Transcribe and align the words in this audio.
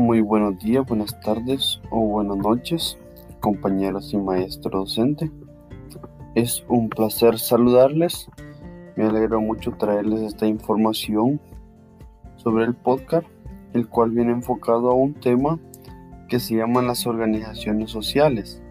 Muy 0.00 0.22
buenos 0.22 0.58
días, 0.58 0.86
buenas 0.86 1.20
tardes 1.20 1.78
o 1.90 2.00
buenas 2.00 2.38
noches, 2.38 2.96
compañeros 3.38 4.14
y 4.14 4.16
maestro 4.16 4.80
docente. 4.80 5.30
Es 6.34 6.64
un 6.68 6.88
placer 6.88 7.38
saludarles. 7.38 8.30
Me 8.96 9.04
alegro 9.04 9.42
mucho 9.42 9.72
traerles 9.72 10.22
esta 10.22 10.46
información 10.46 11.38
sobre 12.36 12.64
el 12.64 12.74
podcast, 12.74 13.26
el 13.74 13.88
cual 13.88 14.12
viene 14.12 14.32
enfocado 14.32 14.90
a 14.90 14.94
un 14.94 15.12
tema 15.12 15.60
que 16.30 16.40
se 16.40 16.56
llama 16.56 16.80
las 16.80 17.06
organizaciones 17.06 17.90
sociales. 17.90 18.62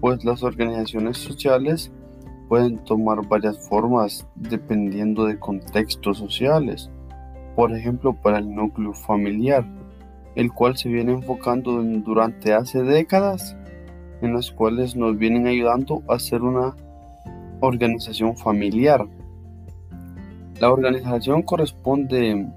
Pues 0.00 0.24
las 0.24 0.42
organizaciones 0.42 1.18
sociales 1.18 1.92
pueden 2.48 2.78
tomar 2.78 3.24
varias 3.28 3.68
formas 3.68 4.26
dependiendo 4.34 5.24
de 5.24 5.38
contextos 5.38 6.18
sociales. 6.18 6.90
Por 7.54 7.72
ejemplo, 7.76 8.12
para 8.20 8.38
el 8.38 8.52
núcleo 8.52 8.92
familiar 8.92 9.77
el 10.34 10.52
cual 10.52 10.76
se 10.76 10.88
viene 10.88 11.12
enfocando 11.12 11.82
durante 11.82 12.54
hace 12.54 12.82
décadas, 12.82 13.56
en 14.22 14.34
las 14.34 14.50
cuales 14.50 14.96
nos 14.96 15.16
vienen 15.16 15.46
ayudando 15.46 16.02
a 16.08 16.14
hacer 16.14 16.42
una 16.42 16.74
organización 17.60 18.36
familiar. 18.36 19.06
La 20.60 20.72
organización 20.72 21.42
corresponde 21.42 22.48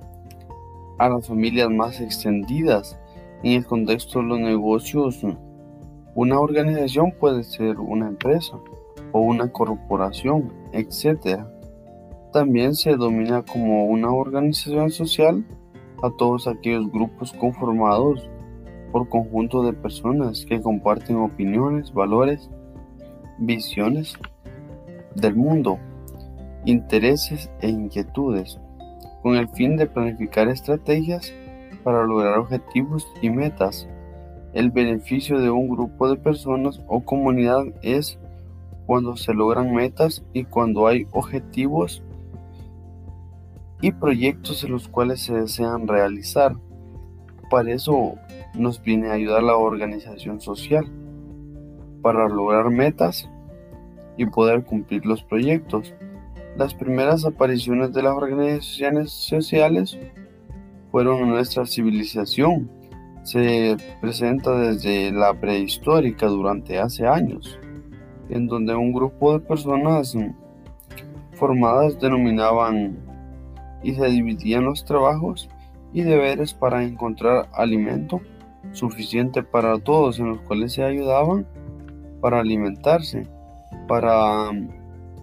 a 0.97 1.09
las 1.09 1.27
familias 1.27 1.69
más 1.69 1.99
extendidas. 2.01 2.97
En 3.43 3.53
el 3.53 3.65
contexto 3.65 4.19
de 4.19 4.25
los 4.25 4.39
negocios, 4.39 5.25
una 6.13 6.39
organización 6.39 7.13
puede 7.19 7.43
ser 7.43 7.79
una 7.79 8.07
empresa 8.07 8.57
o 9.11 9.21
una 9.21 9.51
corporación, 9.51 10.51
etc. 10.73 11.45
También 12.33 12.75
se 12.75 12.95
domina 12.95 13.43
como 13.43 13.85
una 13.85 14.11
organización 14.11 14.91
social 14.91 15.43
a 16.01 16.09
todos 16.11 16.47
aquellos 16.47 16.91
grupos 16.91 17.31
conformados 17.33 18.29
por 18.91 19.07
conjuntos 19.07 19.65
de 19.65 19.73
personas 19.73 20.45
que 20.45 20.61
comparten 20.61 21.17
opiniones, 21.17 21.93
valores, 21.93 22.49
visiones 23.37 24.15
del 25.15 25.35
mundo, 25.35 25.79
intereses 26.65 27.49
e 27.61 27.69
inquietudes, 27.69 28.59
con 29.21 29.35
el 29.35 29.47
fin 29.49 29.77
de 29.77 29.87
planificar 29.87 30.47
estrategias 30.47 31.33
para 31.83 32.03
lograr 32.03 32.39
objetivos 32.39 33.07
y 33.21 33.29
metas. 33.29 33.87
El 34.53 34.71
beneficio 34.71 35.39
de 35.39 35.49
un 35.49 35.69
grupo 35.69 36.09
de 36.09 36.17
personas 36.17 36.81
o 36.87 37.01
comunidad 37.01 37.63
es 37.81 38.19
cuando 38.85 39.15
se 39.15 39.33
logran 39.33 39.73
metas 39.73 40.23
y 40.33 40.43
cuando 40.43 40.87
hay 40.87 41.07
objetivos 41.11 42.03
y 43.81 43.91
proyectos 43.91 44.63
en 44.63 44.71
los 44.71 44.87
cuales 44.87 45.21
se 45.21 45.33
desean 45.33 45.87
realizar. 45.87 46.55
Para 47.49 47.73
eso 47.73 48.15
nos 48.55 48.81
viene 48.81 49.09
a 49.09 49.13
ayudar 49.13 49.43
la 49.43 49.57
organización 49.57 50.39
social, 50.39 50.85
para 52.01 52.27
lograr 52.27 52.69
metas 52.69 53.29
y 54.17 54.25
poder 54.25 54.63
cumplir 54.63 55.05
los 55.05 55.23
proyectos. 55.23 55.93
Las 56.57 56.73
primeras 56.73 57.25
apariciones 57.25 57.93
de 57.93 58.03
las 58.03 58.13
organizaciones 58.13 59.11
sociales 59.11 59.97
fueron 60.91 61.21
en 61.21 61.29
nuestra 61.29 61.65
civilización. 61.65 62.69
Se 63.23 63.77
presenta 64.01 64.51
desde 64.57 65.11
la 65.11 65.33
prehistórica 65.33 66.27
durante 66.27 66.79
hace 66.79 67.07
años, 67.07 67.59
en 68.29 68.47
donde 68.47 68.75
un 68.75 68.91
grupo 68.91 69.33
de 69.33 69.39
personas 69.39 70.17
formadas 71.33 71.99
denominaban 71.99 73.10
y 73.83 73.95
se 73.95 74.05
dividían 74.07 74.65
los 74.65 74.85
trabajos 74.85 75.49
y 75.93 76.01
deberes 76.03 76.53
para 76.53 76.83
encontrar 76.83 77.49
alimento 77.53 78.21
suficiente 78.71 79.43
para 79.43 79.77
todos 79.79 80.19
en 80.19 80.29
los 80.29 80.41
cuales 80.41 80.73
se 80.73 80.83
ayudaban 80.83 81.45
para 82.21 82.39
alimentarse, 82.39 83.27
para 83.87 84.49
um, 84.49 84.69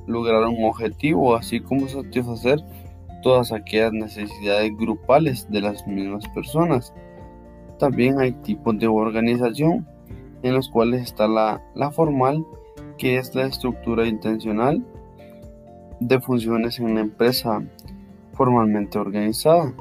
lograr 0.06 0.42
un 0.44 0.64
objetivo, 0.64 1.36
así 1.36 1.60
como 1.60 1.88
satisfacer 1.88 2.58
todas 3.22 3.52
aquellas 3.52 3.92
necesidades 3.92 4.76
grupales 4.76 5.48
de 5.50 5.60
las 5.60 5.86
mismas 5.86 6.26
personas. 6.28 6.92
También 7.78 8.18
hay 8.20 8.32
tipos 8.32 8.76
de 8.78 8.88
organización 8.88 9.86
en 10.42 10.54
los 10.54 10.68
cuales 10.68 11.02
está 11.02 11.28
la, 11.28 11.62
la 11.74 11.90
formal, 11.90 12.44
que 12.96 13.16
es 13.16 13.34
la 13.34 13.46
estructura 13.46 14.06
intencional 14.06 14.84
de 16.00 16.20
funciones 16.20 16.78
en 16.78 16.94
la 16.94 17.00
empresa 17.00 17.62
formalmente 18.38 18.98
organizada. 18.98 19.74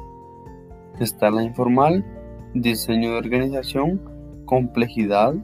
Está 1.00 1.30
la 1.30 1.44
informal, 1.44 2.04
diseño 2.56 3.12
de 3.12 3.18
organización, 3.20 4.02
complejidad, 4.46 5.36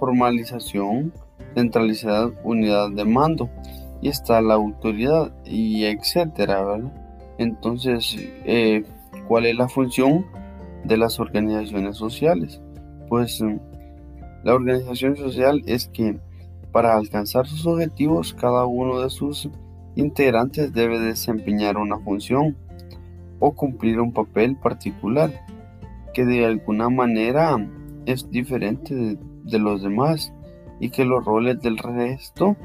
formalización, 0.00 1.12
centralidad, 1.54 2.30
unidad 2.42 2.90
de 2.90 3.04
mando. 3.04 3.50
Y 4.00 4.08
está 4.08 4.40
la 4.40 4.54
autoridad 4.54 5.32
y 5.44 5.84
etcétera, 5.84 6.80
Entonces, 7.38 8.16
eh, 8.44 8.82
¿cuál 9.28 9.46
es 9.46 9.54
la 9.56 9.68
función 9.68 10.26
de 10.84 10.96
las 10.96 11.20
organizaciones 11.20 11.98
sociales? 11.98 12.60
Pues 13.08 13.40
mm, 13.40 13.58
la 14.42 14.54
organización 14.54 15.16
social 15.16 15.62
es 15.66 15.86
que 15.86 16.18
para 16.72 16.96
alcanzar 16.96 17.46
sus 17.46 17.64
objetivos, 17.66 18.34
cada 18.34 18.64
uno 18.64 19.00
de 19.00 19.10
sus 19.10 19.48
integrantes 19.96 20.72
debe 20.72 20.98
desempeñar 20.98 21.76
una 21.76 21.98
función 21.98 22.56
o 23.38 23.52
cumplir 23.52 24.00
un 24.00 24.12
papel 24.12 24.56
particular 24.56 25.30
que 26.14 26.24
de 26.24 26.44
alguna 26.44 26.88
manera 26.88 27.56
es 28.06 28.30
diferente 28.30 29.18
de, 29.44 29.58
los 29.58 29.82
demás 29.82 30.32
y 30.80 30.90
que 30.90 31.04
los 31.04 31.24
roles 31.24 31.60
del 31.60 31.78
resto 31.78 32.56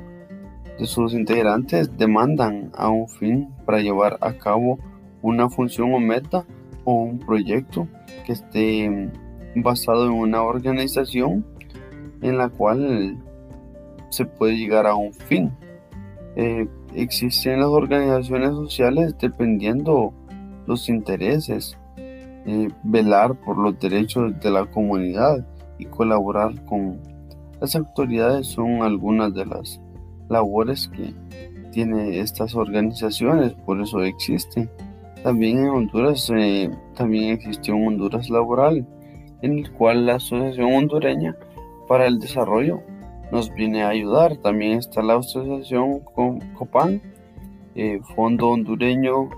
de 0.77 0.85
sus 0.85 1.13
integrantes 1.13 1.97
demandan 1.97 2.71
a 2.75 2.89
un 2.89 3.07
fin 3.07 3.49
para 3.65 3.79
llevar 3.79 4.17
a 4.21 4.33
cabo 4.33 4.79
una 5.21 5.49
función 5.49 5.93
o 5.93 5.99
meta 5.99 6.45
o 6.83 6.93
un 6.93 7.19
proyecto 7.19 7.87
que 8.25 8.33
esté 8.33 9.11
basado 9.55 10.05
en 10.05 10.11
una 10.11 10.43
organización 10.43 11.45
en 12.21 12.37
la 12.37 12.49
cual 12.49 13.17
se 14.09 14.25
puede 14.25 14.57
llegar 14.57 14.85
a 14.87 14.95
un 14.95 15.13
fin. 15.13 15.51
Eh, 16.35 16.67
existen 16.97 17.59
las 17.59 17.69
organizaciones 17.69 18.49
sociales 18.51 19.15
dependiendo 19.19 20.13
los 20.65 20.89
intereses, 20.89 21.77
eh, 21.97 22.69
velar 22.83 23.35
por 23.35 23.57
los 23.57 23.79
derechos 23.79 24.39
de 24.39 24.51
la 24.51 24.65
comunidad 24.65 25.45
y 25.77 25.85
colaborar 25.85 26.63
con 26.65 26.99
las 27.61 27.75
autoridades 27.75 28.47
son 28.47 28.81
algunas 28.83 29.33
de 29.33 29.45
las 29.45 29.81
labores 30.29 30.89
que 30.89 31.13
tienen 31.71 32.13
estas 32.13 32.55
organizaciones, 32.55 33.53
por 33.65 33.81
eso 33.81 34.01
existen. 34.01 34.69
También 35.23 35.59
en 35.59 35.69
Honduras, 35.69 36.31
eh, 36.35 36.69
también 36.95 37.33
existió 37.33 37.75
un 37.75 37.87
Honduras 37.87 38.29
Laboral, 38.29 38.85
en 39.41 39.59
el 39.59 39.71
cual 39.71 40.05
la 40.05 40.15
Asociación 40.15 40.73
Hondureña 40.73 41.35
para 41.87 42.07
el 42.07 42.19
Desarrollo 42.19 42.81
nos 43.31 43.53
viene 43.53 43.83
a 43.83 43.89
ayudar. 43.89 44.37
También 44.37 44.77
está 44.77 45.01
la 45.01 45.15
asociación 45.15 45.99
COPAN, 46.55 47.01
eh, 47.75 47.99
Fondo 48.15 48.49
Hondureño 48.49 49.29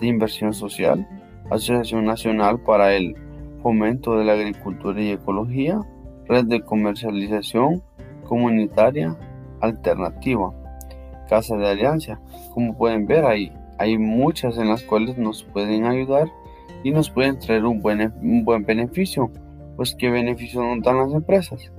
de 0.00 0.06
Inversión 0.06 0.54
Social, 0.54 1.06
Asociación 1.50 2.04
Nacional 2.04 2.60
para 2.60 2.94
el 2.94 3.16
Fomento 3.62 4.16
de 4.16 4.24
la 4.24 4.34
Agricultura 4.34 5.00
y 5.00 5.10
Ecología, 5.10 5.80
Red 6.26 6.44
de 6.46 6.60
Comercialización 6.60 7.82
Comunitaria 8.24 9.16
Alternativa, 9.60 10.52
Casa 11.28 11.56
de 11.56 11.68
Alianza. 11.68 12.20
Como 12.54 12.76
pueden 12.76 13.06
ver, 13.06 13.24
hay, 13.24 13.52
hay 13.78 13.98
muchas 13.98 14.58
en 14.58 14.68
las 14.68 14.82
cuales 14.82 15.18
nos 15.18 15.42
pueden 15.42 15.86
ayudar 15.86 16.28
y 16.84 16.90
nos 16.90 17.10
pueden 17.10 17.38
traer 17.38 17.64
un 17.64 17.80
buen, 17.80 18.12
un 18.22 18.44
buen 18.44 18.64
beneficio. 18.64 19.30
Pues, 19.76 19.94
¿qué 19.94 20.10
beneficio 20.10 20.62
nos 20.62 20.82
dan 20.82 20.98
las 20.98 21.12
empresas? 21.12 21.72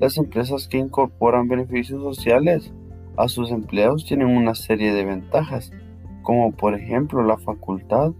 Las 0.00 0.16
empresas 0.16 0.68
que 0.68 0.78
incorporan 0.78 1.48
beneficios 1.48 2.02
sociales 2.02 2.72
a 3.16 3.26
sus 3.26 3.50
empleados 3.50 4.04
tienen 4.04 4.28
una 4.28 4.54
serie 4.54 4.92
de 4.92 5.04
ventajas, 5.04 5.72
como 6.22 6.52
por 6.52 6.74
ejemplo 6.74 7.22
la 7.22 7.36
facultad 7.36 8.12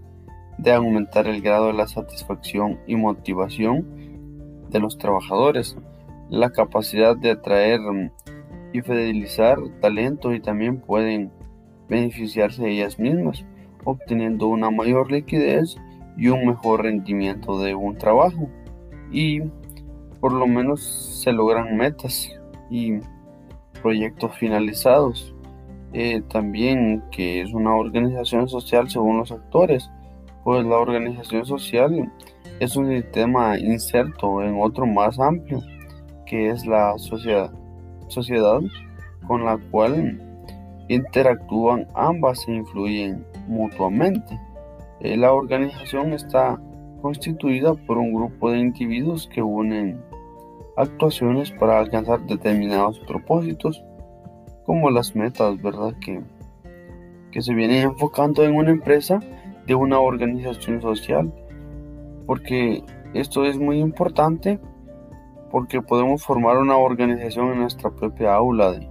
de 0.57 0.73
aumentar 0.73 1.27
el 1.27 1.41
grado 1.41 1.67
de 1.67 1.73
la 1.73 1.87
satisfacción 1.87 2.79
y 2.85 2.97
motivación 2.97 3.87
de 4.69 4.79
los 4.79 4.97
trabajadores, 4.97 5.77
la 6.29 6.49
capacidad 6.49 7.15
de 7.15 7.31
atraer 7.31 7.79
y 8.73 8.81
fidelizar 8.81 9.57
talento 9.79 10.33
y 10.33 10.41
también 10.41 10.81
pueden 10.81 11.31
beneficiarse 11.87 12.61
de 12.61 12.71
ellas 12.71 12.99
mismas, 12.99 13.45
obteniendo 13.85 14.47
una 14.47 14.69
mayor 14.69 15.11
liquidez 15.11 15.77
y 16.17 16.27
un 16.27 16.45
mejor 16.45 16.83
rendimiento 16.83 17.59
de 17.59 17.73
un 17.73 17.97
trabajo. 17.97 18.49
Y 19.11 19.41
por 20.19 20.33
lo 20.33 20.47
menos 20.47 20.81
se 21.23 21.31
logran 21.31 21.77
metas 21.77 22.29
y 22.69 22.99
proyectos 23.81 24.35
finalizados. 24.37 25.33
Eh, 25.93 26.21
también 26.29 27.03
que 27.11 27.41
es 27.41 27.51
una 27.53 27.75
organización 27.75 28.47
social 28.47 28.89
según 28.89 29.17
los 29.17 29.31
actores, 29.31 29.89
pues 30.43 30.65
la 30.65 30.77
organización 30.77 31.45
social 31.45 32.11
es 32.59 32.75
un 32.75 32.89
sistema 32.89 33.57
inserto 33.57 34.43
en 34.43 34.61
otro 34.61 34.85
más 34.85 35.19
amplio, 35.19 35.61
que 36.25 36.49
es 36.49 36.65
la 36.65 36.97
sociedad, 36.97 37.51
sociedad 38.07 38.59
con 39.27 39.45
la 39.45 39.57
cual 39.71 40.21
interactúan 40.89 41.87
ambas 41.95 42.47
e 42.47 42.53
influyen 42.53 43.25
mutuamente. 43.47 44.39
Eh, 44.99 45.15
la 45.15 45.31
organización 45.31 46.13
está 46.13 46.59
constituida 47.01 47.73
por 47.73 47.97
un 47.97 48.13
grupo 48.13 48.51
de 48.51 48.59
individuos 48.59 49.29
que 49.33 49.41
unen 49.41 50.01
actuaciones 50.79 51.51
para 51.51 51.77
alcanzar 51.77 52.25
determinados 52.25 52.99
propósitos, 52.99 53.83
como 54.65 54.89
las 54.89 55.15
metas, 55.15 55.61
¿verdad? 55.61 55.93
Que, 55.99 56.21
que 57.31 57.41
se 57.41 57.53
vienen 57.53 57.83
enfocando 57.83 58.43
en 58.43 58.55
una 58.55 58.71
empresa 58.71 59.19
de 59.67 59.75
una 59.75 59.99
organización 59.99 60.81
social, 60.81 61.33
porque 62.25 62.83
esto 63.13 63.45
es 63.45 63.57
muy 63.57 63.79
importante 63.79 64.59
porque 65.51 65.81
podemos 65.81 66.23
formar 66.23 66.57
una 66.57 66.77
organización 66.77 67.51
en 67.53 67.59
nuestra 67.59 67.89
propia 67.89 68.35
aula 68.35 68.71
de, 68.71 68.87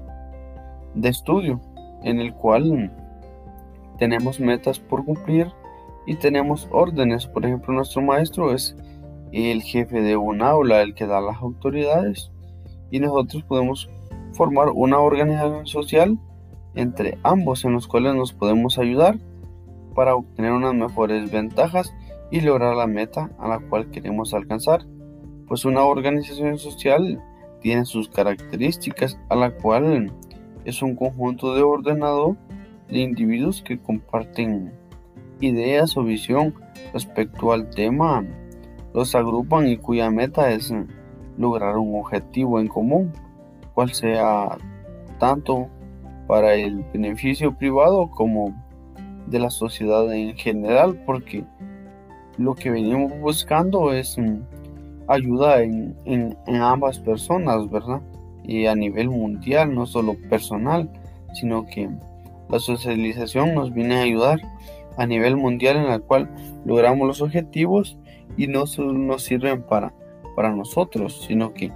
de 0.94 1.08
estudio, 1.08 1.60
en 2.02 2.20
el 2.20 2.34
cual 2.34 2.92
tenemos 3.96 4.40
metas 4.40 4.78
por 4.78 5.04
cumplir 5.04 5.50
y 6.06 6.16
tenemos 6.16 6.68
órdenes. 6.70 7.26
Por 7.26 7.46
ejemplo, 7.46 7.72
nuestro 7.72 8.02
maestro 8.02 8.52
es 8.52 8.76
el 9.32 9.62
jefe 9.62 10.00
de 10.00 10.16
un 10.16 10.42
aula, 10.42 10.82
el 10.82 10.94
que 10.94 11.06
da 11.06 11.20
las 11.20 11.38
autoridades, 11.38 12.30
y 12.90 13.00
nosotros 13.00 13.42
podemos 13.44 13.90
formar 14.32 14.68
una 14.68 14.98
organización 14.98 15.66
social 15.66 16.18
entre 16.74 17.18
ambos 17.22 17.64
en 17.64 17.72
los 17.72 17.86
cuales 17.86 18.14
nos 18.14 18.32
podemos 18.32 18.78
ayudar 18.78 19.18
para 19.94 20.14
obtener 20.14 20.52
unas 20.52 20.74
mejores 20.74 21.30
ventajas 21.30 21.92
y 22.30 22.40
lograr 22.40 22.76
la 22.76 22.86
meta 22.86 23.30
a 23.38 23.48
la 23.48 23.58
cual 23.58 23.90
queremos 23.90 24.34
alcanzar. 24.34 24.86
Pues 25.46 25.64
una 25.64 25.82
organización 25.84 26.58
social 26.58 27.22
tiene 27.60 27.84
sus 27.84 28.08
características 28.08 29.18
a 29.28 29.34
la 29.34 29.50
cual 29.50 30.12
es 30.64 30.82
un 30.82 30.94
conjunto 30.94 31.54
de 31.54 31.62
ordenado 31.62 32.36
de 32.88 32.98
individuos 33.00 33.62
que 33.62 33.78
comparten 33.78 34.72
ideas 35.40 35.96
o 35.96 36.04
visión 36.04 36.54
respecto 36.92 37.52
al 37.52 37.70
tema, 37.70 38.24
los 38.98 39.14
agrupan 39.14 39.68
y 39.68 39.76
cuya 39.76 40.10
meta 40.10 40.50
es 40.50 40.74
lograr 41.38 41.76
un 41.76 42.00
objetivo 42.00 42.58
en 42.58 42.66
común, 42.66 43.12
cual 43.72 43.92
sea 43.92 44.58
tanto 45.20 45.68
para 46.26 46.54
el 46.54 46.82
beneficio 46.92 47.56
privado 47.56 48.10
como 48.10 48.52
de 49.28 49.38
la 49.38 49.50
sociedad 49.50 50.12
en 50.12 50.36
general, 50.36 51.00
porque 51.06 51.44
lo 52.38 52.56
que 52.56 52.70
venimos 52.70 53.12
buscando 53.20 53.92
es 53.92 54.16
ayuda 55.06 55.62
en, 55.62 55.96
en, 56.04 56.36
ambas 56.56 56.98
personas, 56.98 57.70
¿verdad? 57.70 58.00
Y 58.42 58.66
a 58.66 58.74
nivel 58.74 59.10
mundial, 59.10 59.76
no 59.76 59.86
solo 59.86 60.16
personal, 60.28 60.90
sino 61.34 61.66
que 61.66 61.88
la 62.48 62.58
socialización 62.58 63.54
nos 63.54 63.72
viene 63.72 63.98
a 63.98 64.02
ayudar 64.02 64.40
a 64.96 65.06
nivel 65.06 65.36
mundial 65.36 65.76
en 65.76 65.86
la 65.86 66.00
cual 66.00 66.28
logramos 66.64 67.06
los 67.06 67.22
objetivos 67.22 67.96
y 68.36 68.46
no 68.46 68.64
nos 68.76 69.22
sirven 69.24 69.62
para, 69.62 69.92
para 70.36 70.54
nosotros, 70.54 71.24
sino 71.26 71.52
que 71.52 71.72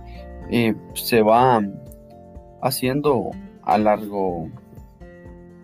eh, 0.50 0.75
se 0.94 1.22
va 1.22 1.60
haciendo 2.62 3.31
a 3.62 3.78
largo, 3.78 4.49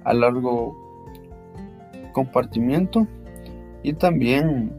a 0.04 0.12
largo 0.12 0.76
compartimiento. 2.12 3.06
Y 3.82 3.92
también 3.92 4.72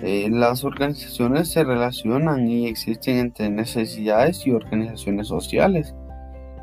eh, 0.00 0.28
las 0.30 0.64
organizaciones 0.64 1.50
se 1.50 1.64
relacionan 1.64 2.48
y 2.48 2.66
existen 2.66 3.18
entre 3.18 3.50
necesidades 3.50 4.46
y 4.46 4.52
organizaciones 4.52 5.28
sociales, 5.28 5.94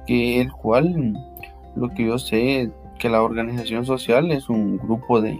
que 0.07 0.42
el 0.42 0.51
cual 0.51 1.13
lo 1.75 1.89
que 1.89 2.06
yo 2.06 2.18
sé 2.18 2.71
que 2.98 3.09
la 3.09 3.21
organización 3.21 3.86
social 3.86 4.31
es 4.31 4.50
un 4.50 4.77
grupo 4.77 5.21
de, 5.21 5.39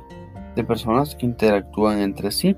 de 0.56 0.64
personas 0.64 1.16
que 1.16 1.26
interactúan 1.26 2.00
entre 2.00 2.32
sí 2.32 2.56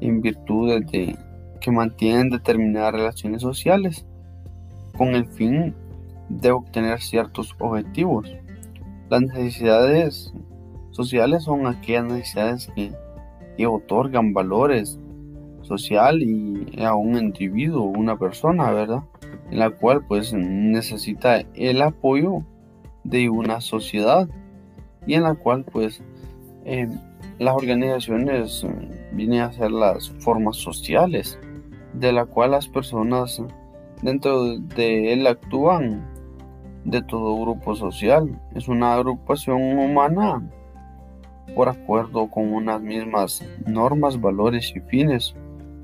en 0.00 0.20
virtud 0.20 0.80
de 0.86 1.16
que 1.60 1.70
mantienen 1.70 2.30
determinadas 2.30 2.92
relaciones 2.92 3.42
sociales 3.42 4.06
con 4.96 5.14
el 5.14 5.26
fin 5.26 5.74
de 6.28 6.50
obtener 6.50 7.00
ciertos 7.00 7.54
objetivos. 7.58 8.30
Las 9.08 9.22
necesidades 9.22 10.34
sociales 10.90 11.44
son 11.44 11.66
aquellas 11.66 12.04
necesidades 12.04 12.70
que, 12.74 12.92
otorgan 13.66 14.32
valores 14.32 15.00
social 15.62 16.22
y 16.22 16.80
a 16.80 16.94
un 16.94 17.16
individuo, 17.18 17.82
una 17.82 18.16
persona, 18.16 18.70
¿verdad? 18.70 19.02
En 19.50 19.58
la 19.58 19.70
cual 19.70 20.04
pues 20.06 20.32
necesita 20.32 21.40
el 21.54 21.82
apoyo 21.82 22.44
de 23.02 23.28
una 23.28 23.60
sociedad 23.60 24.28
y 25.08 25.14
en 25.14 25.24
la 25.24 25.34
cual 25.34 25.64
pues 25.64 26.04
eh, 26.70 26.86
las 27.38 27.54
organizaciones 27.54 28.62
eh, 28.62 29.08
vienen 29.12 29.40
a 29.40 29.52
ser 29.52 29.70
las 29.70 30.10
formas 30.20 30.56
sociales 30.56 31.38
de 31.94 32.12
la 32.12 32.26
cual 32.26 32.50
las 32.50 32.68
personas 32.68 33.42
dentro 34.02 34.58
de 34.58 35.14
él 35.14 35.26
actúan 35.26 36.06
de 36.84 37.00
todo 37.00 37.40
grupo 37.40 37.74
social. 37.74 38.38
Es 38.54 38.68
una 38.68 38.94
agrupación 38.94 39.78
humana 39.78 40.46
por 41.54 41.70
acuerdo 41.70 42.30
con 42.30 42.52
unas 42.52 42.82
mismas 42.82 43.42
normas, 43.66 44.20
valores 44.20 44.70
y 44.76 44.80
fines. 44.80 45.34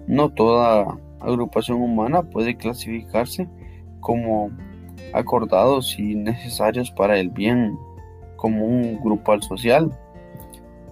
No 0.06 0.28
toda 0.28 0.98
agrupación 1.20 1.80
humana 1.80 2.22
puede 2.22 2.58
clasificarse 2.58 3.48
como 4.00 4.50
acordados 5.14 5.98
y 5.98 6.14
necesarios 6.14 6.90
para 6.90 7.18
el 7.18 7.30
bien 7.30 7.74
común 8.36 9.00
grupal 9.02 9.42
social. 9.42 9.90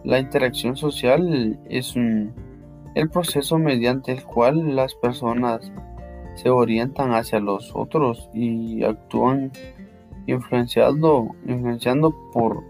La 0.05 0.19
interacción 0.19 0.77
social 0.77 1.59
es 1.69 1.95
el 1.97 3.11
proceso 3.11 3.59
mediante 3.59 4.13
el 4.13 4.25
cual 4.25 4.75
las 4.75 4.95
personas 4.95 5.73
se 6.35 6.51
orientan 6.51 7.13
hacia 7.15 7.41
los 7.41 7.73
otros 7.75 8.29
y 8.33 8.83
actúan 8.85 9.53
influenciando, 10.27 11.29
influenciando 11.47 12.15
por 12.33 12.65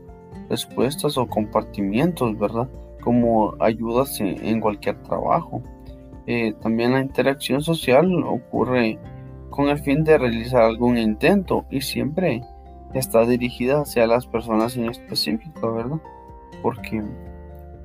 respuestas 0.48 1.16
o 1.16 1.26
compartimientos, 1.26 2.38
¿verdad? 2.38 2.68
Como 3.02 3.54
ayudas 3.60 4.20
en, 4.20 4.60
cualquier 4.60 5.02
trabajo. 5.02 5.62
Eh, 6.26 6.54
también 6.60 6.92
la 6.92 7.00
interacción 7.00 7.62
social 7.62 8.12
ocurre 8.24 8.98
con 9.50 9.68
el 9.68 9.78
fin 9.78 10.04
de 10.04 10.18
realizar 10.18 10.62
algún 10.62 10.98
intento 10.98 11.64
y 11.70 11.80
siempre 11.80 12.42
está 12.94 13.26
dirigida 13.26 13.80
hacia 13.80 14.06
las 14.06 14.26
personas 14.26 14.76
en 14.76 14.90
específico, 14.90 15.72
¿verdad? 15.72 16.00
Porque 16.60 17.02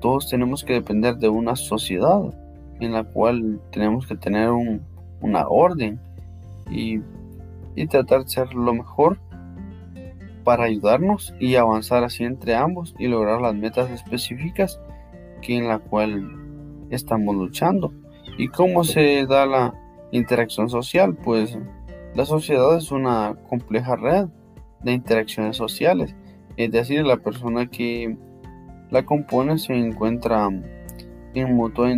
todos 0.02 0.30
tenemos 0.30 0.64
que 0.64 0.74
depender 0.74 1.18
de 1.18 1.30
una 1.30 1.56
sociedad 1.56 2.22
en 2.80 2.94
la 2.94 3.04
cual 3.04 3.62
tenemos 3.72 4.06
que 4.06 4.16
tener 4.16 4.50
una 5.22 5.48
orden 5.48 6.00
y, 6.70 7.00
y 7.76 7.88
tratar 7.88 8.24
de 8.24 8.30
ser 8.30 8.54
lo 8.54 8.74
mejor 8.74 9.20
para 10.44 10.66
ayudarnos 10.66 11.34
y 11.40 11.56
avanzar 11.56 12.04
así 12.04 12.24
entre 12.24 12.56
ambos 12.56 12.96
y 13.00 13.08
lograr 13.08 13.42
las 13.42 13.56
metas 13.56 13.90
específicas 13.90 14.80
que 15.42 15.58
en 15.58 15.68
la 15.68 15.80
cual 15.80 16.88
estamos 16.90 17.36
luchando. 17.36 17.92
¿Y 18.38 18.50
cómo 18.50 18.84
se 18.84 19.26
da 19.26 19.46
la 19.46 19.74
Interacción 20.12 20.70
social, 20.70 21.16
pues 21.16 21.58
la 22.16 22.26
sociedad 22.26 22.78
es 22.78 22.92
una 22.92 23.36
compleja 23.50 23.98
red 23.98 24.28
de 24.82 24.94
interacciones 24.94 25.58
sociales, 25.58 26.16
es 26.56 26.72
decir, 26.72 27.06
la 27.06 27.18
persona 27.18 27.68
que 27.68 28.18
la 28.90 29.04
compone 29.06 29.58
se 29.58 29.74
encuentra 29.74 30.50
en 31.34 31.56
mutua 31.56 31.92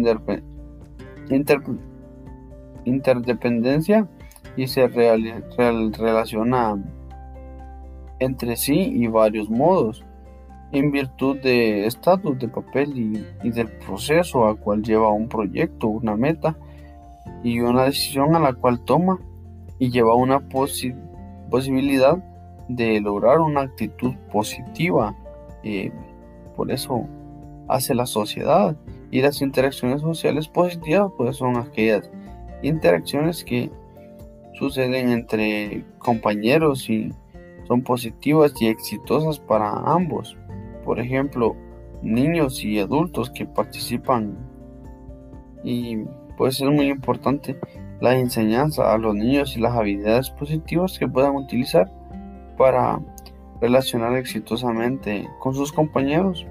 interdependencia 2.85 4.07
y 4.55 4.67
se 4.67 4.87
relaciona 4.87 6.83
entre 8.19 8.55
sí 8.55 8.73
y 8.73 9.07
varios 9.07 9.49
modos, 9.49 10.05
en 10.71 10.91
virtud 10.91 11.37
de 11.37 11.85
estatus 11.85 12.37
de 12.37 12.47
papel 12.47 13.25
y, 13.43 13.49
del 13.49 13.67
proceso 13.67 14.45
a 14.47 14.55
cual 14.55 14.83
lleva 14.83 15.09
un 15.11 15.27
proyecto, 15.29 15.87
una 15.87 16.15
meta, 16.15 16.57
y 17.43 17.59
una 17.61 17.85
decisión 17.85 18.35
a 18.35 18.39
la 18.39 18.53
cual 18.53 18.81
toma 18.81 19.19
y 19.77 19.89
lleva 19.91 20.15
una 20.15 20.41
posibilidad 20.49 22.17
de 22.67 22.99
lograr 22.99 23.39
una 23.39 23.61
actitud 23.61 24.13
positiva. 24.31 25.15
Eh, 25.63 25.91
por 26.59 26.73
eso 26.73 27.07
hace 27.69 27.95
la 27.95 28.05
sociedad 28.05 28.75
y 29.11 29.21
las 29.21 29.41
interacciones 29.41 30.01
sociales 30.01 30.49
positivas 30.49 31.09
pues 31.15 31.37
son 31.37 31.55
aquellas 31.55 32.11
interacciones 32.61 33.45
que 33.45 33.71
suceden 34.55 35.09
entre 35.09 35.85
compañeros 35.99 36.89
y 36.89 37.13
son 37.65 37.81
positivas 37.81 38.51
y 38.59 38.67
exitosas 38.67 39.39
para 39.39 39.69
ambos. 39.69 40.35
Por 40.83 40.99
ejemplo, 40.99 41.55
niños 42.01 42.61
y 42.61 42.77
adultos 42.77 43.29
que 43.29 43.45
participan 43.45 44.37
y 45.63 45.99
pues 46.37 46.59
es 46.59 46.67
muy 46.67 46.87
importante 46.89 47.57
la 48.01 48.17
enseñanza 48.17 48.93
a 48.93 48.97
los 48.97 49.15
niños 49.15 49.55
y 49.55 49.61
las 49.61 49.77
habilidades 49.77 50.29
positivas 50.31 50.99
que 50.99 51.07
puedan 51.07 51.37
utilizar 51.37 51.89
para 52.57 52.99
relacionar 53.61 54.15
exitosamente 54.15 55.27
con 55.39 55.53
sus 55.53 55.71
compañeros. 55.71 56.45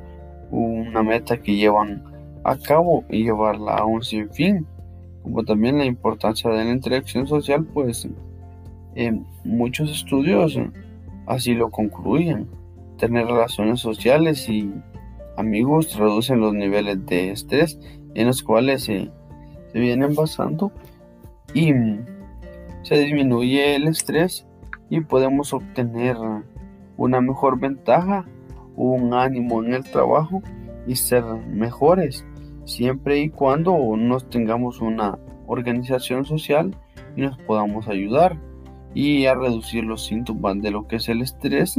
Una 0.50 1.02
meta 1.02 1.36
que 1.42 1.56
llevan 1.56 2.02
a 2.44 2.56
cabo 2.56 3.04
y 3.10 3.24
llevarla 3.24 3.74
a 3.74 3.84
un 3.84 4.02
sinfín 4.02 4.66
como 5.22 5.44
también 5.44 5.78
la 5.78 5.84
importancia 5.84 6.50
de 6.50 6.64
la 6.64 6.70
interacción 6.70 7.26
social 7.26 7.64
pues 7.64 8.08
en 8.94 9.26
muchos 9.44 9.90
estudios 9.90 10.58
así 11.26 11.54
lo 11.54 11.70
concluyen. 11.70 12.48
Tener 12.96 13.26
relaciones 13.26 13.80
sociales 13.80 14.48
y 14.48 14.72
amigos 15.36 15.96
reducen 15.96 16.40
los 16.40 16.54
niveles 16.54 17.04
de 17.06 17.30
estrés 17.30 17.78
en 18.14 18.26
los 18.26 18.42
cuales 18.42 18.84
se, 18.84 19.10
se 19.72 19.78
vienen 19.78 20.14
basando 20.14 20.72
y 21.54 21.72
se 22.82 22.98
disminuye 22.98 23.76
el 23.76 23.86
estrés 23.86 24.46
y 24.90 25.00
podemos 25.02 25.52
obtener 25.52 26.16
una 26.98 27.22
mejor 27.22 27.58
ventaja, 27.58 28.26
un 28.76 29.14
ánimo 29.14 29.62
en 29.64 29.72
el 29.72 29.84
trabajo 29.84 30.42
y 30.86 30.96
ser 30.96 31.24
mejores, 31.24 32.26
siempre 32.64 33.20
y 33.20 33.30
cuando 33.30 33.96
nos 33.96 34.28
tengamos 34.28 34.82
una 34.82 35.18
organización 35.46 36.26
social 36.26 36.76
y 37.16 37.22
nos 37.22 37.38
podamos 37.38 37.88
ayudar 37.88 38.36
y 38.94 39.26
a 39.26 39.34
reducir 39.34 39.84
los 39.84 40.04
síntomas 40.04 40.60
de 40.60 40.70
lo 40.70 40.86
que 40.86 40.96
es 40.96 41.08
el 41.08 41.22
estrés 41.22 41.76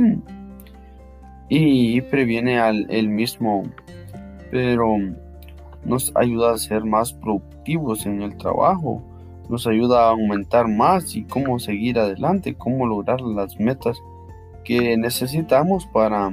y 1.50 2.02
previene 2.02 2.60
al 2.60 2.88
el 2.90 3.10
mismo, 3.10 3.64
pero 4.52 4.96
nos 5.84 6.12
ayuda 6.16 6.54
a 6.54 6.58
ser 6.58 6.86
más 6.86 7.14
productivos 7.14 8.06
en 8.06 8.22
el 8.22 8.38
trabajo, 8.38 9.04
nos 9.50 9.68
ayuda 9.68 10.06
a 10.06 10.12
aumentar 10.12 10.68
más 10.68 11.16
y 11.16 11.24
cómo 11.24 11.60
seguir 11.60 12.00
adelante, 12.00 12.56
cómo 12.56 12.86
lograr 12.86 13.20
las 13.22 13.60
metas 13.60 13.98
que 14.70 14.96
necesitamos 14.98 15.88
para, 15.88 16.32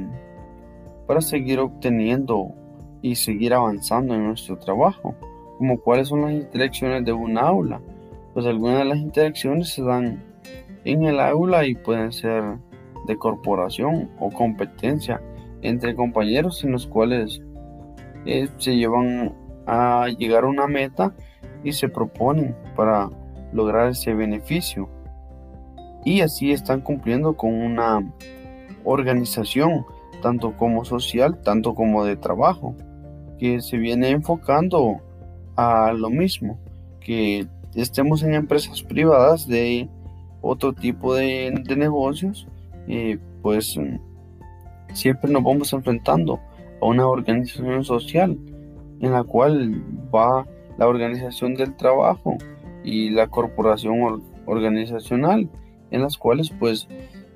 para 1.06 1.22
seguir 1.22 1.58
obteniendo 1.58 2.52
y 3.00 3.14
seguir 3.14 3.54
avanzando 3.54 4.14
en 4.14 4.26
nuestro 4.26 4.58
trabajo, 4.58 5.14
como 5.56 5.80
cuáles 5.80 6.08
son 6.08 6.20
las 6.20 6.32
interacciones 6.32 7.02
de 7.06 7.14
un 7.14 7.38
aula. 7.38 7.80
Pues 8.34 8.44
algunas 8.44 8.80
de 8.80 8.84
las 8.84 8.98
interacciones 8.98 9.70
se 9.70 9.82
dan 9.82 10.22
en 10.84 11.04
el 11.04 11.18
aula 11.18 11.64
y 11.66 11.76
pueden 11.76 12.12
ser 12.12 12.58
de 13.06 13.16
corporación 13.16 14.10
o 14.18 14.30
competencia 14.30 15.22
entre 15.62 15.94
compañeros 15.94 16.62
en 16.62 16.72
los 16.72 16.86
cuales 16.86 17.40
eh, 18.26 18.48
se 18.58 18.76
llevan 18.76 19.34
a 19.66 20.08
llegar 20.18 20.44
a 20.44 20.48
una 20.48 20.66
meta 20.66 21.14
y 21.64 21.72
se 21.72 21.88
proponen 21.88 22.54
para 22.76 23.08
lograr 23.54 23.88
ese 23.88 24.12
beneficio. 24.12 24.90
Y 26.06 26.20
así 26.20 26.52
están 26.52 26.82
cumpliendo 26.82 27.36
con 27.36 27.52
una 27.52 28.00
organización, 28.84 29.84
tanto 30.22 30.56
como 30.56 30.84
social, 30.84 31.40
tanto 31.42 31.74
como 31.74 32.04
de 32.04 32.14
trabajo, 32.14 32.76
que 33.40 33.60
se 33.60 33.76
viene 33.76 34.10
enfocando 34.10 35.00
a 35.56 35.92
lo 35.92 36.08
mismo, 36.08 36.60
que 37.00 37.48
estemos 37.74 38.22
en 38.22 38.34
empresas 38.34 38.84
privadas 38.84 39.48
de 39.48 39.88
otro 40.42 40.72
tipo 40.72 41.12
de, 41.12 41.50
negocios, 41.76 42.46
eh, 42.86 43.18
pues 43.42 43.76
siempre 44.92 45.28
nos 45.28 45.42
vamos 45.42 45.72
enfrentando 45.72 46.38
a 46.80 46.86
una 46.86 47.08
organización 47.08 47.82
social 47.82 48.38
en 49.00 49.10
la 49.10 49.24
cual 49.24 49.82
va 50.14 50.46
la 50.78 50.86
organización 50.86 51.56
del 51.56 51.74
trabajo 51.74 52.36
y 52.84 53.10
la 53.10 53.26
corporación 53.26 54.22
organizacional, 54.46 55.50
en 55.90 56.02
las 56.02 56.16
cuales 56.16 56.50
pues 56.50 56.88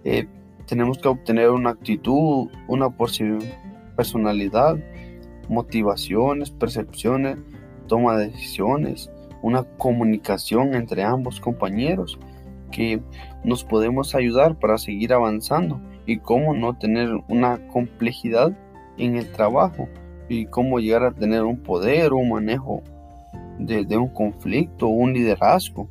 eh, 0.05 0.27
tenemos 0.67 0.99
que 0.99 1.09
obtener 1.09 1.51
una 1.51 1.71
actitud, 1.71 2.49
una 2.69 2.91
personalidad, 3.97 4.79
motivaciones, 5.49 6.51
percepciones, 6.51 7.39
toma 7.89 8.17
de 8.17 8.29
decisiones, 8.29 9.11
una 9.43 9.65
comunicación 9.79 10.75
entre 10.75 11.03
ambos 11.03 11.41
compañeros 11.41 12.19
que 12.71 13.01
nos 13.43 13.65
podemos 13.65 14.15
ayudar 14.15 14.59
para 14.59 14.79
seguir 14.79 15.13
avanzando 15.13 15.81
y 16.07 16.19
cómo 16.19 16.55
no 16.55 16.79
tener 16.79 17.11
una 17.29 17.67
complejidad 17.69 18.57
en 18.97 19.17
el 19.17 19.31
trabajo 19.33 19.89
y 20.29 20.47
cómo 20.47 20.79
llegar 20.79 21.03
a 21.03 21.13
tener 21.13 21.43
un 21.43 21.63
poder 21.63 22.13
un 22.13 22.31
manejo 22.31 22.83
de, 23.59 23.97
un 23.97 24.09
conflicto, 24.09 24.87
un 24.87 25.13
liderazgo, 25.13 25.89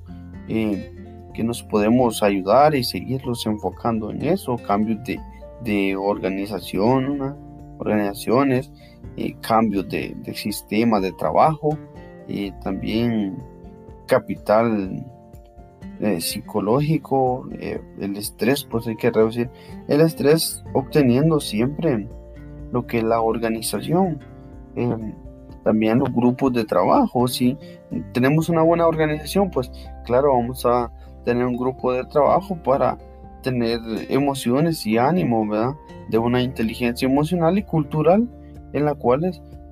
eh, 0.48 0.96
que 1.40 1.46
nos 1.46 1.64
podemos 1.64 2.22
ayudar 2.22 2.76
y 2.76 2.84
seguirlos 2.84 3.46
enfocando 3.46 4.12
en 4.12 4.26
eso, 4.26 4.58
cambios 4.58 5.02
de, 5.06 5.18
de 5.64 5.96
organización, 5.96 7.34
organizaciones, 7.78 8.70
eh, 9.16 9.34
cambios 9.40 9.88
de, 9.88 10.18
de, 10.18 10.34
sistema 10.34 11.00
de 11.00 11.14
trabajo, 11.14 11.78
y 12.28 12.52
también 12.60 13.42
capital 14.06 15.02
eh, 16.02 16.20
psicológico, 16.20 17.48
el 17.58 18.18
estrés, 18.18 18.66
pues 18.66 18.86
hay 18.88 18.98
que 18.98 19.10
reducir 19.10 19.50
el 19.88 20.02
estrés 20.02 20.62
obteniendo 20.74 21.40
siempre 21.40 22.06
lo 22.74 22.86
que 22.86 23.02
la 23.02 23.22
organización 23.22 24.20
también 25.64 26.00
los 26.00 26.12
grupos 26.14 26.52
de 26.52 26.66
trabajo. 26.66 27.30
Si 27.30 27.58
tenemos 28.12 28.50
una 28.50 28.62
buena 28.62 28.88
organización, 28.88 29.50
pues 29.52 29.72
claro, 30.06 30.34
vamos 30.34 30.66
a 30.66 30.92
tener 31.26 31.46
un 31.46 31.58
grupo 31.58 31.94
de 31.94 32.04
trabajo 32.06 32.56
para 32.64 32.98
tener 33.42 33.80
emociones 34.10 34.86
y 34.86 34.98
ánimo, 34.98 35.48
¿verdad? 35.48 35.76
De 36.10 36.18
una 36.18 36.42
inteligencia 36.42 37.08
emocional 37.08 37.58
y 37.58 37.64
cultural 37.64 38.28
en 38.74 38.86
la 38.86 38.96
cual 38.96 39.22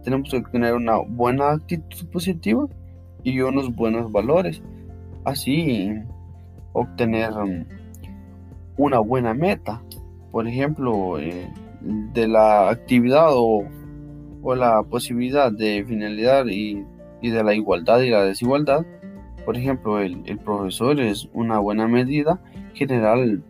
tenemos 0.04 0.30
que 0.30 0.42
tener 0.42 0.74
una 0.74 0.98
buena 0.98 1.52
actitud 1.52 2.08
positiva 2.08 2.66
y 3.24 3.40
unos 3.42 3.76
buenos 3.76 4.12
valores. 4.12 4.62
Así 5.26 5.94
obtener 6.74 7.32
um, 7.34 7.66
una 8.78 9.00
buena 9.00 9.34
meta. 9.34 9.82
Por 10.32 10.48
ejemplo, 10.48 11.20
eh, 11.20 11.52
de 11.82 12.28
la 12.28 12.70
actividad 12.70 13.30
o 13.32 13.66
o 14.42 14.56
la 14.56 14.82
posibilidad 14.84 15.52
de 15.52 15.84
finalidad 15.86 16.46
y, 16.48 16.86
de 17.22 17.44
la 17.44 17.54
igualdad 17.54 18.00
y 18.00 18.10
la 18.10 18.24
desigualdad. 18.24 18.86
Por 19.48 19.56
ejemplo, 19.56 20.02
el, 20.02 20.40
profesor 20.44 21.00
es 21.00 21.30
una 21.32 21.60
buena 21.60 21.88
medida 21.88 22.38
general 22.74 23.42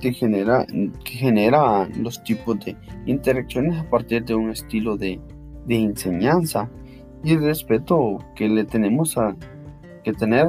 que 0.00 0.10
genera, 0.14 0.64
que 1.04 1.12
genera 1.12 1.86
los 2.00 2.24
tipos 2.24 2.64
de 2.64 2.74
interacciones 3.04 3.78
a 3.78 3.90
partir 3.90 4.24
de 4.24 4.34
un 4.34 4.48
estilo 4.48 4.96
de, 4.96 5.20
enseñanza 5.68 6.70
y 7.22 7.34
el 7.34 7.42
respeto 7.42 8.20
que 8.34 8.48
le 8.48 8.64
tenemos 8.64 9.18
a, 9.18 9.36
que 10.02 10.14
tener 10.14 10.48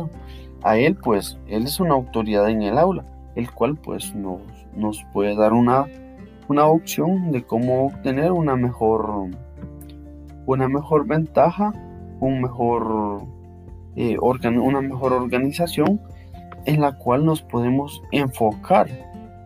a 0.64 0.78
él, 0.78 0.96
pues 0.96 1.38
él 1.48 1.66
es 1.66 1.82
una 1.82 1.96
autoridad 1.96 2.48
en 2.50 2.62
el 2.62 2.78
aula, 2.78 3.04
el 3.36 3.52
cual 3.52 3.76
pues 3.76 4.16
nos, 4.16 4.40
nos 4.74 5.04
puede 5.12 5.36
dar 5.36 5.52
una 5.52 5.88
una 6.48 6.68
opción 6.68 7.34
de 7.34 7.44
cómo 7.44 7.88
obtener 7.88 8.32
una 8.32 8.56
mejor, 8.56 9.30
una 10.46 10.70
mejor 10.70 11.06
ventaja, 11.06 11.74
un 12.22 12.42
mejor, 12.42 13.28
eh, 13.98 14.18
una 14.20 14.82
mejor 14.82 15.12
organización 15.12 16.00
en 16.66 16.82
la 16.82 16.98
cual 16.98 17.26
nos 17.26 17.42
podemos 17.42 18.02
enfocar 18.12 18.88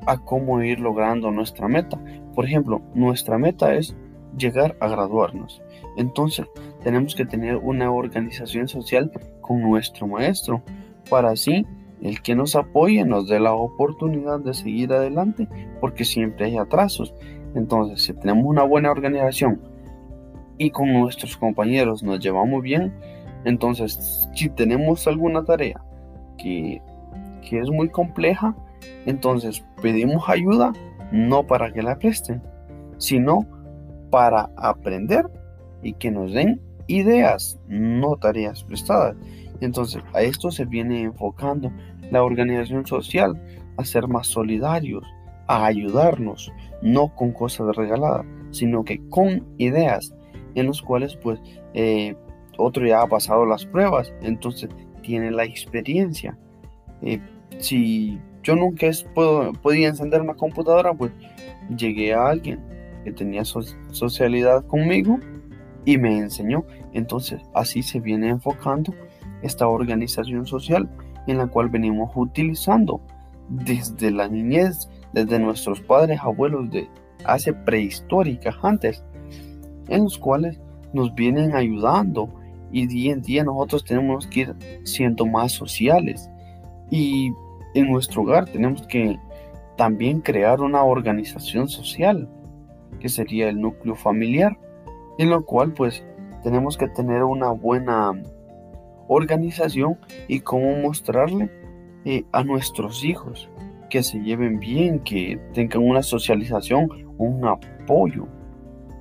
a 0.06 0.18
cómo 0.18 0.62
ir 0.62 0.80
logrando 0.80 1.32
nuestra 1.32 1.68
meta. 1.68 1.98
Por 2.36 2.46
ejemplo, 2.46 2.82
nuestra 2.94 3.38
meta 3.38 3.74
es 3.74 3.96
llegar 4.38 4.76
a 4.80 4.88
graduarnos. 4.88 5.62
Entonces, 5.98 6.46
tenemos 6.84 7.16
que 7.16 7.26
tener 7.26 7.58
una 7.58 7.92
organización 7.92 8.68
social 8.68 9.12
con 9.42 9.62
nuestro 9.62 10.08
maestro 10.08 10.62
para 11.10 11.32
así 11.32 11.66
el 12.02 12.22
que 12.22 12.36
nos 12.36 12.56
apoye 12.56 13.06
nos 13.06 13.28
dé 13.28 13.40
la 13.40 13.54
oportunidad 13.54 14.40
de 14.40 14.54
seguir 14.54 14.92
adelante 14.92 15.48
porque 15.80 16.04
siempre 16.04 16.46
hay 16.46 16.58
atrasos. 16.58 17.14
Entonces, 17.54 18.02
si 18.04 18.14
tenemos 18.14 18.46
una 18.46 18.64
buena 18.64 18.92
organización 18.92 19.62
y 20.58 20.72
con 20.72 20.92
nuestros 20.92 21.38
compañeros 21.38 22.04
nos 22.04 22.20
llevamos 22.20 22.62
bien, 22.64 22.94
entonces 23.46 24.30
si 24.36 24.50
tenemos 24.50 25.08
alguna 25.08 25.44
tarea 25.44 25.82
que, 26.38 26.82
que 27.48 27.60
es 27.60 27.70
muy 27.70 27.90
compleja, 27.90 28.56
entonces 29.06 29.64
pedimos 29.82 30.28
ayuda 30.28 30.74
no 31.12 31.46
para 31.46 31.72
que 31.72 31.84
la 31.84 31.98
presten, 31.98 32.42
sino 32.98 33.46
para 34.10 34.50
aprender 34.58 35.26
y 35.82 35.94
que 35.94 36.12
nos 36.12 36.34
den 36.34 36.62
ideas, 36.88 37.60
no 37.68 38.16
tareas 38.18 38.64
prestadas. 38.64 39.16
Entonces, 39.62 40.04
a 40.14 40.22
esto 40.22 40.52
se 40.52 40.66
viene 40.66 41.02
enfocando 41.02 41.72
la 42.10 42.24
organización 42.24 42.86
social, 42.86 43.42
a 43.78 43.86
ser 43.86 44.08
más 44.08 44.28
solidarios, 44.28 45.04
a 45.48 45.66
ayudarnos, 45.66 46.52
no 46.82 47.14
con 47.16 47.32
cosas 47.32 47.76
regaladas, 47.76 48.26
sino 48.52 48.84
que 48.84 49.00
con 49.10 49.46
ideas 49.58 50.14
en 50.56 50.68
los 50.68 50.82
cuales 50.82 51.16
pues 51.16 51.40
eh, 51.74 52.16
otro 52.62 52.86
ya 52.86 53.02
ha 53.02 53.08
pasado 53.08 53.46
las 53.46 53.66
pruebas, 53.66 54.14
entonces 54.22 54.70
tiene 55.02 55.32
la 55.32 55.44
experiencia. 55.44 56.38
Eh, 57.02 57.20
si 57.60 58.20
yo 58.44 58.56
nunca 58.56 58.88
es, 58.88 59.06
podía 59.62 59.88
encender 59.88 60.22
una 60.22 60.36
computadora, 60.36 60.94
pues 60.94 61.12
llegué 61.76 62.14
a 62.14 62.28
alguien 62.28 62.60
que 63.04 63.12
tenía 63.12 63.44
socialidad 63.46 64.66
conmigo 64.66 65.20
y 65.86 65.98
me 65.98 66.18
enseñó. 66.18 66.66
Entonces 66.94 67.42
así 67.54 67.84
se 67.84 68.00
viene 68.00 68.30
enfocando 68.30 68.94
esta 69.42 69.68
organización 69.68 70.46
social 70.46 70.90
en 71.28 71.38
la 71.38 71.48
cual 71.48 71.70
venimos 71.70 72.12
utilizando 72.16 73.02
desde 73.50 74.12
la 74.12 74.28
niñez, 74.28 74.90
desde 75.14 75.40
nuestros 75.40 75.82
padres, 75.82 76.20
abuelos 76.22 76.70
de 76.72 76.88
hace 77.26 77.54
prehistóricas 77.54 78.56
antes, 78.64 79.04
en 79.88 80.04
los 80.04 80.18
cuales 80.18 80.60
nos 80.94 81.14
vienen 81.14 81.56
ayudando 81.56 82.30
y 82.72 82.88
día 82.88 83.14
en 83.14 83.22
día 83.22 83.44
nosotros 83.44 83.84
tenemos 83.84 84.28
que 84.28 84.42
ir 84.42 84.56
siendo 84.84 85.26
más 85.26 85.52
sociales 85.52 86.30
y 86.90 87.32
en 87.74 87.92
nuestro 87.92 88.24
hogar 88.24 88.46
tenemos 88.46 88.86
que 88.88 89.20
también 89.78 90.22
crear 90.22 90.62
una 90.62 90.84
organización 90.84 91.68
social 91.68 92.30
que 93.00 93.10
sería 93.10 93.50
el 93.50 93.60
núcleo 93.60 93.96
familiar 93.96 94.58
en 95.18 95.30
lo 95.30 95.46
cual 95.46 95.74
pues 95.74 96.04
tenemos 96.44 96.78
que 96.78 96.88
tener 96.88 97.24
una 97.24 97.52
buena 97.52 98.12
organización 99.08 99.98
y 100.28 100.40
cómo 100.40 100.76
mostrarle 100.78 101.50
eh, 102.06 102.24
a 102.32 102.44
nuestros 102.44 103.04
hijos 103.04 103.50
que 103.90 104.04
se 104.04 104.20
lleven 104.20 104.58
bien, 104.60 105.00
que 105.00 105.40
tengan 105.54 105.84
una 105.84 106.02
socialización, 106.02 106.90
un 107.18 107.46
apoyo. 107.46 108.28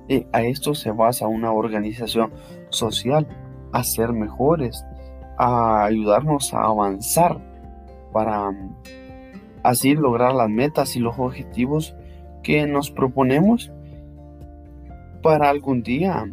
Eh, 0.09 0.27
a 0.33 0.43
esto 0.43 0.75
se 0.75 0.91
basa 0.91 1.27
una 1.27 1.53
organización 1.53 2.31
social, 2.69 3.25
a 3.71 3.83
ser 3.83 4.13
mejores, 4.13 4.85
a 5.37 5.85
ayudarnos 5.85 6.53
a 6.53 6.63
avanzar 6.63 7.39
para 8.11 8.51
mm, 8.51 8.75
así 9.63 9.95
lograr 9.95 10.33
las 10.33 10.49
metas 10.49 10.95
y 10.95 10.99
los 10.99 11.17
objetivos 11.17 11.95
que 12.43 12.65
nos 12.67 12.91
proponemos 12.91 13.71
para 15.21 15.49
algún 15.49 15.83
día 15.83 16.25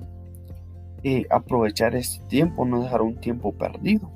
eh, 1.04 1.26
aprovechar 1.30 1.94
este 1.94 2.24
tiempo, 2.26 2.64
no 2.64 2.82
dejar 2.82 3.02
un 3.02 3.16
tiempo 3.16 3.52
perdido. 3.52 4.10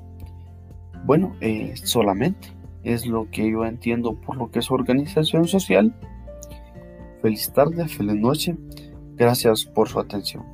Bueno, 1.05 1.35
eh, 1.41 1.73
solamente 1.75 2.49
es 2.83 3.05
lo 3.05 3.29
que 3.29 3.49
yo 3.49 3.65
entiendo 3.65 4.15
por 4.15 4.37
lo 4.37 4.51
que 4.51 4.59
es 4.59 4.71
organización 4.71 5.47
social. 5.47 5.93
Feliz 7.21 7.51
tarde, 7.53 7.87
feliz 7.87 8.15
noche. 8.15 8.57
Gracias 9.15 9.65
por 9.65 9.87
su 9.87 9.99
atención. 9.99 10.52